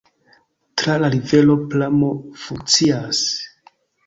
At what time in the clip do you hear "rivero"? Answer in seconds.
1.15-1.57